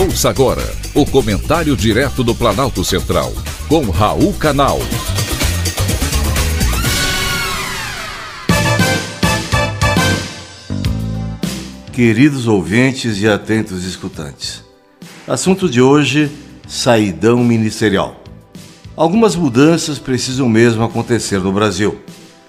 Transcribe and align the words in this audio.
Ouça 0.00 0.30
agora 0.30 0.62
o 0.94 1.04
comentário 1.04 1.76
direto 1.76 2.22
do 2.22 2.32
Planalto 2.32 2.84
Central, 2.84 3.32
com 3.68 3.90
Raul 3.90 4.32
Canal. 4.32 4.78
Queridos 11.92 12.46
ouvintes 12.46 13.20
e 13.20 13.26
atentos 13.26 13.82
escutantes, 13.82 14.62
assunto 15.26 15.68
de 15.68 15.82
hoje: 15.82 16.30
saidão 16.68 17.42
ministerial. 17.42 18.22
Algumas 18.94 19.34
mudanças 19.34 19.98
precisam 19.98 20.48
mesmo 20.48 20.84
acontecer 20.84 21.40
no 21.40 21.52
Brasil. 21.52 21.98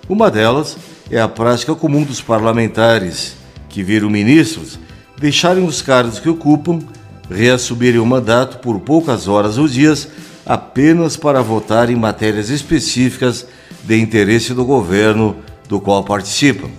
Uma 0.08 0.30
delas 0.30 0.78
é 1.10 1.20
a 1.20 1.28
prática 1.28 1.74
comum 1.74 2.04
dos 2.04 2.22
parlamentares, 2.22 3.34
que 3.68 3.82
viram 3.82 4.08
ministros 4.08 4.78
deixarem 5.18 5.66
os 5.66 5.82
cargos 5.82 6.20
que 6.20 6.30
ocupam 6.30 6.80
reassumirem 7.30 8.00
o 8.00 8.06
mandato 8.06 8.58
por 8.60 8.80
poucas 8.80 9.28
horas 9.28 9.58
ou 9.58 9.68
dias 9.68 10.08
apenas 10.46 11.16
para 11.16 11.42
votar 11.42 11.90
em 11.90 11.96
matérias 11.96 12.50
específicas 12.50 13.46
de 13.84 14.00
interesse 14.00 14.54
do 14.54 14.66
governo 14.66 15.36
do 15.68 15.80
qual 15.80 16.04
participam. 16.04 16.70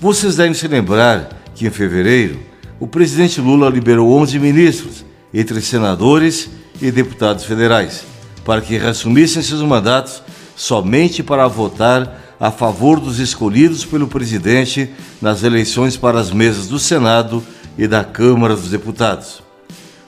Vocês 0.00 0.36
devem 0.36 0.54
se 0.54 0.68
lembrar 0.68 1.28
que 1.54 1.66
em 1.66 1.70
fevereiro 1.70 2.38
o 2.78 2.86
presidente 2.86 3.40
Lula 3.40 3.68
liberou 3.68 4.12
11 4.12 4.38
ministros, 4.38 5.04
entre 5.32 5.60
senadores 5.60 6.48
e 6.80 6.90
deputados 6.90 7.44
federais, 7.44 8.04
para 8.44 8.60
que 8.60 8.76
reassumissem 8.76 9.42
seus 9.42 9.62
mandatos 9.62 10.22
somente 10.54 11.22
para 11.22 11.48
votar 11.48 12.20
a 12.38 12.50
favor 12.50 13.00
dos 13.00 13.18
escolhidos 13.18 13.84
pelo 13.84 14.06
presidente 14.06 14.90
nas 15.20 15.42
eleições 15.42 15.96
para 15.96 16.20
as 16.20 16.30
mesas 16.30 16.68
do 16.68 16.78
Senado 16.78 17.42
e 17.76 17.88
da 17.88 18.04
Câmara 18.04 18.54
dos 18.54 18.70
Deputados 18.70 19.43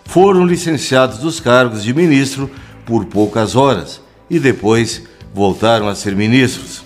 foram 0.06 0.46
licenciados 0.46 1.18
dos 1.18 1.40
cargos 1.40 1.82
de 1.82 1.92
ministro 1.92 2.50
por 2.84 3.04
poucas 3.04 3.54
horas 3.56 4.00
e 4.30 4.38
depois 4.38 5.02
voltaram 5.34 5.88
a 5.88 5.94
ser 5.94 6.14
ministros. 6.16 6.82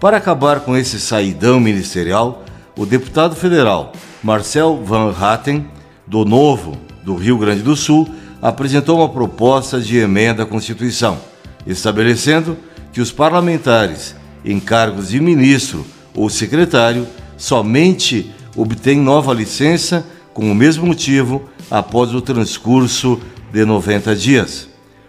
Para 0.00 0.16
acabar 0.16 0.60
com 0.60 0.76
esse 0.76 0.98
saidão 0.98 1.60
ministerial, 1.60 2.44
o 2.76 2.86
deputado 2.86 3.36
federal 3.36 3.92
Marcel 4.22 4.82
Van 4.84 5.14
Hatten, 5.18 5.66
do 6.06 6.24
Novo, 6.24 6.76
do 7.04 7.14
Rio 7.14 7.36
Grande 7.36 7.62
do 7.62 7.76
Sul, 7.76 8.08
apresentou 8.40 8.98
uma 8.98 9.08
proposta 9.08 9.80
de 9.80 9.98
emenda 9.98 10.44
à 10.44 10.46
Constituição, 10.46 11.18
estabelecendo 11.66 12.56
que 12.92 13.00
os 13.00 13.12
parlamentares 13.12 14.14
em 14.44 14.58
cargos 14.58 15.08
de 15.08 15.20
ministro 15.20 15.84
ou 16.14 16.28
secretário 16.28 17.06
somente 17.36 18.32
obtêm 18.56 18.98
nova 18.98 19.32
licença 19.32 20.04
com 20.32 20.50
o 20.50 20.54
mesmo 20.54 20.86
motivo 20.86 21.48
após 21.72 22.14
o 22.14 22.20
transcurso 22.20 23.18
de 23.50 23.64
90 23.64 24.14
dias. 24.14 24.68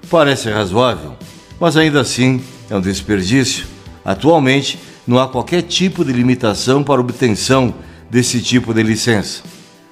Parece 0.10 0.50
razoável, 0.50 1.18
mas 1.60 1.76
ainda 1.76 2.00
assim 2.00 2.42
é 2.70 2.76
um 2.76 2.80
desperdício. 2.80 3.68
Atualmente, 4.06 4.80
não 5.06 5.20
há 5.20 5.28
qualquer 5.28 5.64
tipo 5.64 6.06
de 6.06 6.14
limitação 6.14 6.82
para 6.82 7.02
obtenção 7.02 7.74
desse 8.10 8.42
tipo 8.42 8.74
de 8.74 8.82
licença. 8.82 9.44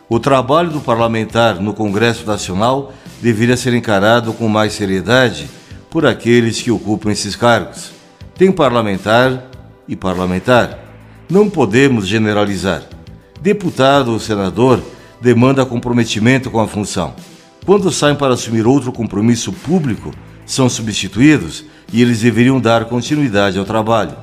O 0.08 0.18
trabalho 0.18 0.70
do 0.70 0.80
parlamentar 0.80 1.60
no 1.60 1.74
Congresso 1.74 2.26
Nacional 2.26 2.94
deveria 3.22 3.58
ser 3.58 3.74
encarado 3.74 4.32
com 4.32 4.48
mais 4.48 4.72
seriedade 4.72 5.50
por 5.90 6.06
aqueles 6.06 6.62
que 6.62 6.72
ocupam 6.72 7.12
esses 7.12 7.36
cargos. 7.36 7.92
Tem 8.38 8.50
parlamentar 8.50 9.44
e 9.90 9.96
parlamentar. 9.96 10.80
Não 11.30 11.50
podemos 11.50 12.08
generalizar. 12.08 12.84
Deputado 13.42 14.14
ou 14.14 14.20
senador 14.20 14.82
demanda 15.22 15.66
comprometimento 15.66 16.50
com 16.50 16.60
a 16.60 16.68
função. 16.68 17.14
Quando 17.66 17.92
saem 17.92 18.16
para 18.16 18.34
assumir 18.34 18.66
outro 18.66 18.92
compromisso 18.92 19.54
público, 19.54 20.12
são 20.46 20.68
substituídos 20.68 21.64
e 21.94 22.02
eles 22.02 22.22
deveriam 22.22 22.60
dar 22.60 22.86
continuidade 22.86 23.60
ao 23.60 23.66
trabalho. 23.66 24.16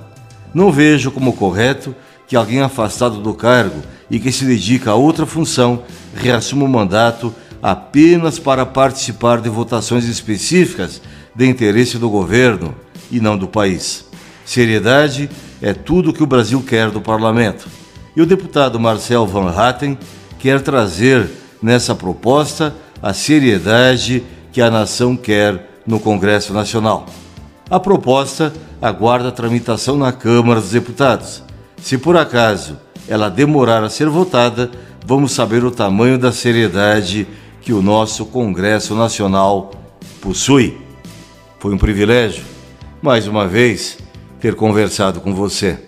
Não 0.52 0.72
vejo 0.72 1.10
como 1.10 1.32
correto 1.32 1.94
que 2.26 2.34
alguém 2.34 2.60
afastado 2.60 3.20
do 3.20 3.32
cargo 3.32 3.80
e 4.10 4.18
que 4.18 4.32
se 4.32 4.44
dedica 4.44 4.90
a 4.90 4.94
outra 4.94 5.24
função 5.24 5.82
reassuma 6.14 6.64
o 6.64 6.68
mandato 6.68 7.32
apenas 7.62 8.38
para 8.38 8.66
participar 8.66 9.40
de 9.40 9.48
votações 9.48 10.04
específicas 10.04 11.00
de 11.34 11.46
interesse 11.46 11.98
do 11.98 12.10
governo 12.10 12.74
e 13.10 13.20
não 13.20 13.38
do 13.38 13.46
país. 13.46 14.04
Seriedade 14.44 15.30
é 15.62 15.72
tudo 15.72 16.10
o 16.10 16.12
que 16.12 16.22
o 16.22 16.26
Brasil 16.26 16.62
quer 16.62 16.90
do 16.90 17.00
parlamento. 17.00 17.68
E 18.16 18.20
o 18.20 18.26
deputado 18.26 18.80
Marcel 18.80 19.26
Van 19.26 19.50
Hatten 19.50 19.96
quer 20.38 20.60
trazer 20.60 21.28
nessa 21.62 21.94
proposta 21.94 22.74
a 23.02 23.12
seriedade 23.12 24.22
que 24.52 24.60
a 24.60 24.70
nação 24.70 25.16
quer 25.16 25.80
no 25.86 25.98
Congresso 25.98 26.52
Nacional. 26.52 27.06
A 27.70 27.78
proposta 27.78 28.52
aguarda 28.80 29.32
tramitação 29.32 29.96
na 29.96 30.12
Câmara 30.12 30.60
dos 30.60 30.70
Deputados. 30.70 31.42
Se 31.82 31.98
por 31.98 32.16
acaso 32.16 32.78
ela 33.08 33.28
demorar 33.28 33.82
a 33.82 33.90
ser 33.90 34.08
votada, 34.08 34.70
vamos 35.06 35.32
saber 35.32 35.64
o 35.64 35.70
tamanho 35.70 36.18
da 36.18 36.32
seriedade 36.32 37.26
que 37.60 37.72
o 37.72 37.82
nosso 37.82 38.26
Congresso 38.26 38.94
Nacional 38.94 39.70
possui. 40.20 40.78
Foi 41.58 41.74
um 41.74 41.78
privilégio, 41.78 42.44
mais 43.02 43.26
uma 43.26 43.46
vez, 43.46 43.98
ter 44.40 44.54
conversado 44.54 45.20
com 45.20 45.34
você. 45.34 45.87